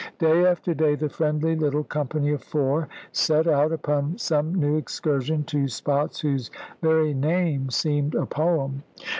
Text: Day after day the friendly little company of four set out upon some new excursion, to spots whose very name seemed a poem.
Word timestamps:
Day 0.17 0.47
after 0.47 0.73
day 0.73 0.95
the 0.95 1.09
friendly 1.09 1.55
little 1.55 1.83
company 1.83 2.31
of 2.31 2.41
four 2.43 2.87
set 3.11 3.45
out 3.47 3.71
upon 3.71 4.17
some 4.17 4.55
new 4.55 4.75
excursion, 4.75 5.43
to 5.43 5.67
spots 5.67 6.21
whose 6.21 6.49
very 6.81 7.13
name 7.13 7.69
seemed 7.69 8.15
a 8.15 8.25
poem. 8.25 8.81